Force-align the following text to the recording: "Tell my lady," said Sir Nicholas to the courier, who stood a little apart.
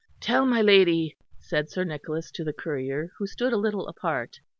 "Tell 0.19 0.47
my 0.47 0.63
lady," 0.63 1.15
said 1.39 1.69
Sir 1.69 1.83
Nicholas 1.83 2.31
to 2.31 2.43
the 2.43 2.53
courier, 2.53 3.11
who 3.19 3.27
stood 3.27 3.53
a 3.53 3.55
little 3.55 3.87
apart. 3.87 4.39